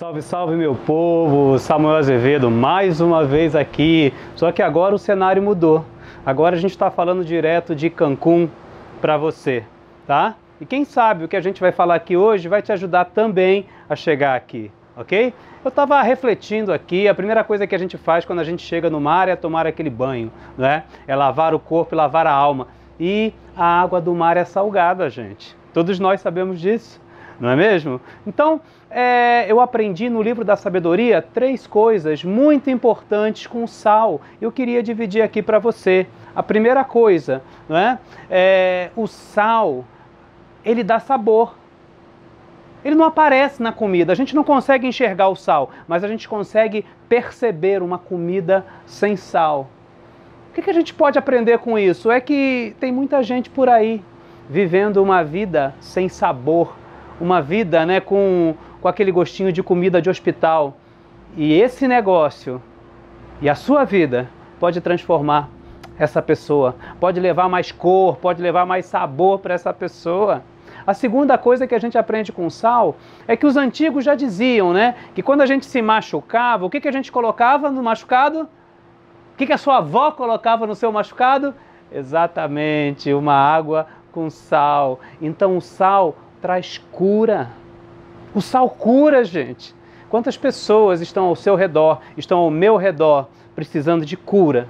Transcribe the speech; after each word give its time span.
Salve, 0.00 0.22
salve 0.22 0.56
meu 0.56 0.74
povo, 0.74 1.58
Samuel 1.58 1.96
Azevedo 1.96 2.50
mais 2.50 3.02
uma 3.02 3.22
vez 3.22 3.54
aqui. 3.54 4.14
Só 4.34 4.50
que 4.50 4.62
agora 4.62 4.94
o 4.94 4.98
cenário 4.98 5.42
mudou. 5.42 5.84
Agora 6.24 6.56
a 6.56 6.58
gente 6.58 6.70
está 6.70 6.90
falando 6.90 7.22
direto 7.22 7.74
de 7.74 7.90
Cancún 7.90 8.48
para 8.98 9.18
você, 9.18 9.62
tá? 10.06 10.36
E 10.58 10.64
quem 10.64 10.86
sabe 10.86 11.24
o 11.24 11.28
que 11.28 11.36
a 11.36 11.40
gente 11.42 11.60
vai 11.60 11.70
falar 11.70 11.96
aqui 11.96 12.16
hoje 12.16 12.48
vai 12.48 12.62
te 12.62 12.72
ajudar 12.72 13.04
também 13.04 13.66
a 13.90 13.94
chegar 13.94 14.36
aqui, 14.36 14.72
ok? 14.96 15.34
Eu 15.62 15.68
estava 15.68 16.00
refletindo 16.00 16.72
aqui, 16.72 17.06
a 17.06 17.14
primeira 17.14 17.44
coisa 17.44 17.66
que 17.66 17.74
a 17.74 17.78
gente 17.78 17.98
faz 17.98 18.24
quando 18.24 18.38
a 18.38 18.44
gente 18.44 18.62
chega 18.62 18.88
no 18.88 19.02
mar 19.02 19.28
é 19.28 19.36
tomar 19.36 19.66
aquele 19.66 19.90
banho, 19.90 20.32
né? 20.56 20.84
É 21.06 21.14
lavar 21.14 21.52
o 21.52 21.60
corpo 21.60 21.94
e 21.94 21.96
lavar 21.96 22.26
a 22.26 22.32
alma. 22.32 22.68
E 22.98 23.34
a 23.54 23.82
água 23.82 24.00
do 24.00 24.14
mar 24.14 24.38
é 24.38 24.46
salgada, 24.46 25.10
gente. 25.10 25.54
Todos 25.74 26.00
nós 26.00 26.22
sabemos 26.22 26.58
disso 26.58 26.98
não 27.40 27.48
é 27.48 27.56
mesmo? 27.56 28.00
Então, 28.26 28.60
é, 28.90 29.46
eu 29.48 29.60
aprendi 29.60 30.10
no 30.10 30.20
livro 30.20 30.44
da 30.44 30.56
sabedoria 30.56 31.22
três 31.22 31.66
coisas 31.66 32.22
muito 32.22 32.68
importantes 32.68 33.46
com 33.46 33.66
sal. 33.66 34.20
Eu 34.40 34.52
queria 34.52 34.82
dividir 34.82 35.22
aqui 35.22 35.42
para 35.42 35.58
você. 35.58 36.06
A 36.36 36.42
primeira 36.42 36.84
coisa, 36.84 37.42
não 37.68 37.76
é? 37.76 37.98
é? 38.30 38.90
O 38.94 39.06
sal, 39.06 39.84
ele 40.64 40.84
dá 40.84 41.00
sabor. 41.00 41.54
Ele 42.84 42.94
não 42.94 43.04
aparece 43.04 43.62
na 43.62 43.72
comida, 43.72 44.12
a 44.12 44.16
gente 44.16 44.34
não 44.34 44.42
consegue 44.42 44.86
enxergar 44.86 45.28
o 45.28 45.36
sal, 45.36 45.70
mas 45.86 46.02
a 46.02 46.08
gente 46.08 46.26
consegue 46.26 46.84
perceber 47.08 47.82
uma 47.82 47.98
comida 47.98 48.64
sem 48.86 49.16
sal. 49.16 49.68
O 50.50 50.54
que, 50.54 50.62
que 50.62 50.70
a 50.70 50.74
gente 50.74 50.94
pode 50.94 51.18
aprender 51.18 51.58
com 51.58 51.78
isso? 51.78 52.10
É 52.10 52.20
que 52.20 52.74
tem 52.80 52.90
muita 52.90 53.22
gente 53.22 53.50
por 53.50 53.68
aí 53.68 54.02
vivendo 54.48 54.96
uma 55.02 55.22
vida 55.22 55.74
sem 55.78 56.08
sabor, 56.08 56.74
uma 57.20 57.42
vida 57.42 57.84
né, 57.84 58.00
com, 58.00 58.54
com 58.80 58.88
aquele 58.88 59.12
gostinho 59.12 59.52
de 59.52 59.62
comida 59.62 60.00
de 60.00 60.08
hospital. 60.08 60.76
E 61.36 61.52
esse 61.52 61.86
negócio 61.86 62.60
e 63.40 63.48
a 63.48 63.54
sua 63.54 63.84
vida 63.84 64.28
pode 64.58 64.80
transformar 64.80 65.48
essa 65.98 66.22
pessoa, 66.22 66.74
pode 66.98 67.20
levar 67.20 67.48
mais 67.48 67.70
cor, 67.70 68.16
pode 68.16 68.42
levar 68.42 68.64
mais 68.64 68.86
sabor 68.86 69.38
para 69.38 69.54
essa 69.54 69.72
pessoa. 69.72 70.42
A 70.86 70.94
segunda 70.94 71.36
coisa 71.36 71.66
que 71.66 71.74
a 71.74 71.78
gente 71.78 71.98
aprende 71.98 72.32
com 72.32 72.48
sal 72.48 72.96
é 73.28 73.36
que 73.36 73.46
os 73.46 73.56
antigos 73.56 74.04
já 74.04 74.14
diziam, 74.14 74.72
né? 74.72 74.94
Que 75.14 75.22
quando 75.22 75.42
a 75.42 75.46
gente 75.46 75.66
se 75.66 75.82
machucava, 75.82 76.64
o 76.64 76.70
que, 76.70 76.80
que 76.80 76.88
a 76.88 76.92
gente 76.92 77.12
colocava 77.12 77.70
no 77.70 77.82
machucado? 77.82 78.48
O 79.34 79.36
que, 79.36 79.46
que 79.46 79.52
a 79.52 79.58
sua 79.58 79.78
avó 79.78 80.10
colocava 80.10 80.66
no 80.66 80.74
seu 80.74 80.90
machucado? 80.90 81.54
Exatamente, 81.92 83.12
uma 83.12 83.34
água 83.34 83.86
com 84.10 84.30
sal. 84.30 85.00
Então 85.20 85.56
o 85.56 85.60
sal 85.60 86.16
traz 86.40 86.78
cura. 86.92 87.50
O 88.34 88.40
sal 88.40 88.70
cura, 88.70 89.24
gente. 89.24 89.74
Quantas 90.08 90.36
pessoas 90.36 91.00
estão 91.00 91.26
ao 91.26 91.36
seu 91.36 91.54
redor, 91.54 92.00
estão 92.16 92.38
ao 92.38 92.50
meu 92.50 92.76
redor, 92.76 93.28
precisando 93.54 94.04
de 94.04 94.16
cura? 94.16 94.66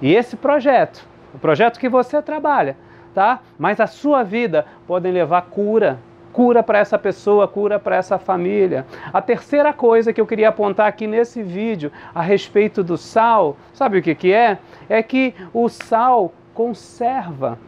E 0.00 0.14
esse 0.14 0.36
projeto, 0.36 1.06
o 1.34 1.38
projeto 1.38 1.78
que 1.78 1.88
você 1.88 2.22
trabalha, 2.22 2.76
tá? 3.14 3.40
Mas 3.58 3.80
a 3.80 3.86
sua 3.86 4.22
vida 4.22 4.64
podem 4.86 5.12
levar 5.12 5.42
cura, 5.42 5.98
cura 6.32 6.62
para 6.62 6.78
essa 6.78 6.98
pessoa, 6.98 7.46
cura 7.46 7.78
para 7.78 7.96
essa 7.96 8.18
família. 8.18 8.86
A 9.12 9.20
terceira 9.20 9.72
coisa 9.72 10.12
que 10.12 10.20
eu 10.20 10.26
queria 10.26 10.48
apontar 10.48 10.86
aqui 10.86 11.06
nesse 11.06 11.42
vídeo 11.42 11.92
a 12.14 12.22
respeito 12.22 12.82
do 12.82 12.96
sal, 12.96 13.56
sabe 13.74 13.98
o 13.98 14.02
que, 14.02 14.14
que 14.14 14.32
é? 14.32 14.58
É 14.88 15.02
que 15.02 15.34
o 15.52 15.68
sal 15.68 16.32
conserva 16.54 17.58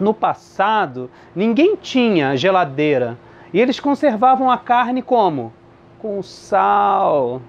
no 0.00 0.14
passado, 0.14 1.10
ninguém 1.34 1.76
tinha 1.76 2.36
geladeira 2.36 3.18
e 3.52 3.60
eles 3.60 3.80
conservavam 3.80 4.50
a 4.50 4.56
carne 4.56 5.02
como? 5.02 5.52
Com 5.98 6.22
sal. 6.22 7.42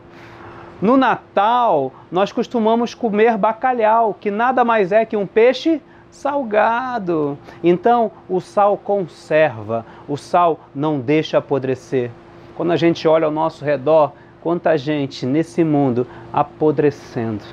No 0.81 0.97
Natal, 0.97 1.93
nós 2.11 2.31
costumamos 2.31 2.95
comer 2.95 3.37
bacalhau, 3.37 4.15
que 4.19 4.31
nada 4.31 4.65
mais 4.65 4.91
é 4.91 5.05
que 5.05 5.15
um 5.15 5.27
peixe 5.27 5.79
salgado. 6.09 7.37
Então, 7.63 8.11
o 8.27 8.41
sal 8.41 8.77
conserva, 8.77 9.85
o 10.07 10.17
sal 10.17 10.59
não 10.73 10.99
deixa 10.99 11.37
apodrecer. 11.37 12.09
Quando 12.55 12.71
a 12.71 12.77
gente 12.77 13.07
olha 13.07 13.25
ao 13.25 13.31
nosso 13.31 13.63
redor, 13.63 14.11
quanta 14.41 14.75
gente 14.75 15.25
nesse 15.25 15.63
mundo 15.63 16.07
apodrecendo, 16.33 17.43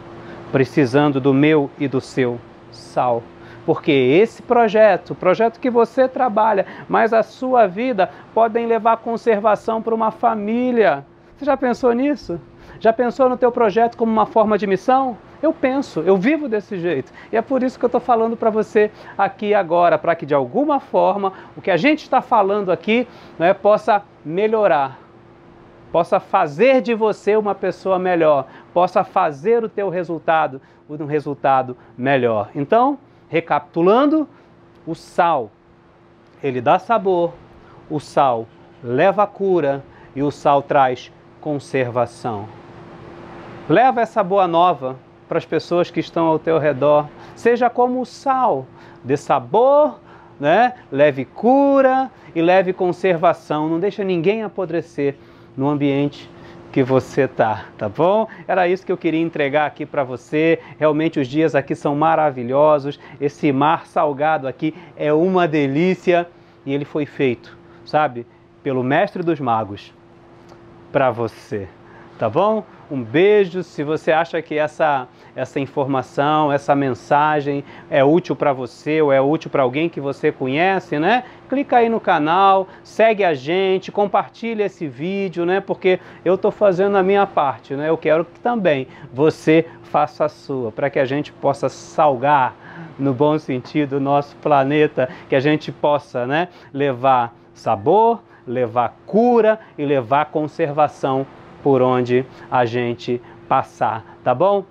precisando 0.50 1.20
do 1.20 1.34
meu 1.34 1.70
e 1.78 1.86
do 1.86 2.00
seu 2.00 2.40
sal 2.72 3.22
porque 3.68 3.92
esse 3.92 4.40
projeto, 4.40 5.10
o 5.10 5.14
projeto 5.14 5.60
que 5.60 5.68
você 5.68 6.08
trabalha, 6.08 6.64
mas 6.88 7.12
a 7.12 7.22
sua 7.22 7.66
vida 7.66 8.08
podem 8.32 8.64
levar 8.64 8.96
conservação 8.96 9.82
para 9.82 9.94
uma 9.94 10.10
família. 10.10 11.04
Você 11.36 11.44
já 11.44 11.54
pensou 11.54 11.92
nisso? 11.92 12.40
Já 12.80 12.94
pensou 12.94 13.28
no 13.28 13.36
teu 13.36 13.52
projeto 13.52 13.94
como 13.94 14.10
uma 14.10 14.24
forma 14.24 14.56
de 14.56 14.66
missão? 14.66 15.18
Eu 15.42 15.52
penso, 15.52 16.00
eu 16.00 16.16
vivo 16.16 16.48
desse 16.48 16.78
jeito. 16.78 17.12
E 17.30 17.36
é 17.36 17.42
por 17.42 17.62
isso 17.62 17.78
que 17.78 17.84
eu 17.84 17.88
estou 17.88 18.00
falando 18.00 18.38
para 18.38 18.48
você 18.48 18.90
aqui 19.18 19.52
agora, 19.52 19.98
para 19.98 20.14
que 20.14 20.24
de 20.24 20.32
alguma 20.32 20.80
forma 20.80 21.34
o 21.54 21.60
que 21.60 21.70
a 21.70 21.76
gente 21.76 22.04
está 22.04 22.22
falando 22.22 22.72
aqui 22.72 23.06
né, 23.38 23.52
possa 23.52 24.02
melhorar, 24.24 24.98
possa 25.92 26.18
fazer 26.18 26.80
de 26.80 26.94
você 26.94 27.36
uma 27.36 27.54
pessoa 27.54 27.98
melhor, 27.98 28.46
possa 28.72 29.04
fazer 29.04 29.62
o 29.62 29.68
teu 29.68 29.90
resultado 29.90 30.58
um 30.88 31.04
resultado 31.04 31.76
melhor. 31.96 32.48
Então, 32.54 32.98
Recapitulando, 33.28 34.28
o 34.86 34.94
sal, 34.94 35.50
ele 36.42 36.60
dá 36.60 36.78
sabor, 36.78 37.32
o 37.90 38.00
sal 38.00 38.46
leva 38.82 39.26
cura 39.26 39.84
e 40.14 40.22
o 40.22 40.30
sal 40.30 40.62
traz 40.62 41.12
conservação. 41.40 42.48
Leva 43.68 44.00
essa 44.00 44.22
boa 44.22 44.46
nova 44.46 44.96
para 45.28 45.38
as 45.38 45.44
pessoas 45.44 45.90
que 45.90 46.00
estão 46.00 46.26
ao 46.26 46.38
teu 46.38 46.58
redor. 46.58 47.08
Seja 47.36 47.68
como 47.68 48.00
o 48.00 48.06
sal, 48.06 48.66
dê 49.04 49.16
sabor, 49.16 50.00
né? 50.40 50.74
leve 50.90 51.24
cura 51.24 52.10
e 52.34 52.40
leve 52.40 52.72
conservação. 52.72 53.68
Não 53.68 53.78
deixa 53.78 54.02
ninguém 54.02 54.42
apodrecer 54.42 55.16
no 55.56 55.68
ambiente 55.68 56.30
que 56.72 56.82
você 56.82 57.26
tá, 57.26 57.66
tá 57.76 57.88
bom? 57.88 58.28
Era 58.46 58.68
isso 58.68 58.84
que 58.84 58.92
eu 58.92 58.96
queria 58.96 59.20
entregar 59.20 59.66
aqui 59.66 59.86
para 59.86 60.04
você. 60.04 60.58
Realmente 60.78 61.18
os 61.18 61.26
dias 61.26 61.54
aqui 61.54 61.74
são 61.74 61.94
maravilhosos. 61.94 62.98
Esse 63.20 63.50
mar 63.52 63.86
salgado 63.86 64.46
aqui 64.46 64.74
é 64.96 65.12
uma 65.12 65.48
delícia 65.48 66.28
e 66.66 66.74
ele 66.74 66.84
foi 66.84 67.06
feito, 67.06 67.56
sabe, 67.84 68.26
pelo 68.62 68.82
mestre 68.82 69.22
dos 69.22 69.40
magos 69.40 69.92
para 70.92 71.10
você 71.10 71.68
tá 72.18 72.28
bom? 72.28 72.64
Um 72.90 73.02
beijo. 73.02 73.62
Se 73.62 73.84
você 73.84 74.10
acha 74.10 74.40
que 74.40 74.56
essa, 74.56 75.06
essa 75.36 75.60
informação, 75.60 76.50
essa 76.50 76.74
mensagem 76.74 77.62
é 77.90 78.02
útil 78.02 78.34
para 78.34 78.52
você 78.52 79.02
ou 79.02 79.12
é 79.12 79.20
útil 79.20 79.50
para 79.50 79.62
alguém 79.62 79.90
que 79.90 80.00
você 80.00 80.32
conhece, 80.32 80.98
né? 80.98 81.24
Clica 81.50 81.76
aí 81.76 81.90
no 81.90 82.00
canal, 82.00 82.66
segue 82.82 83.24
a 83.24 83.34
gente, 83.34 83.92
compartilha 83.92 84.64
esse 84.64 84.86
vídeo, 84.86 85.44
né? 85.44 85.60
Porque 85.60 86.00
eu 86.24 86.36
estou 86.36 86.50
fazendo 86.50 86.96
a 86.96 87.02
minha 87.02 87.26
parte, 87.26 87.74
né? 87.74 87.90
Eu 87.90 87.98
quero 87.98 88.24
que 88.24 88.40
também 88.40 88.88
você 89.12 89.66
faça 89.82 90.24
a 90.24 90.28
sua, 90.28 90.72
para 90.72 90.88
que 90.88 90.98
a 90.98 91.04
gente 91.04 91.30
possa 91.30 91.68
salgar, 91.68 92.54
no 92.98 93.12
bom 93.12 93.38
sentido, 93.38 93.96
o 93.96 94.00
nosso 94.00 94.34
planeta, 94.36 95.08
que 95.28 95.34
a 95.34 95.40
gente 95.40 95.70
possa, 95.70 96.26
né? 96.26 96.48
Levar 96.72 97.34
sabor, 97.52 98.22
levar 98.46 98.96
cura 99.04 99.60
e 99.76 99.84
levar 99.84 100.26
conservação 100.26 101.26
por 101.62 101.82
onde 101.82 102.24
a 102.50 102.64
gente 102.64 103.20
passar, 103.48 104.18
tá 104.22 104.34
bom? 104.34 104.64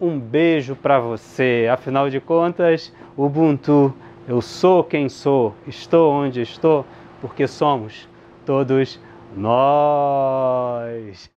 Um 0.00 0.18
beijo 0.18 0.74
para 0.74 0.98
você. 0.98 1.68
Afinal 1.72 2.10
de 2.10 2.20
contas, 2.20 2.92
Ubuntu, 3.16 3.94
eu 4.26 4.40
sou 4.40 4.82
quem 4.82 5.08
sou, 5.08 5.54
estou 5.66 6.12
onde 6.12 6.40
estou, 6.40 6.84
porque 7.20 7.46
somos 7.46 8.08
todos 8.44 9.00
nós. 9.36 11.30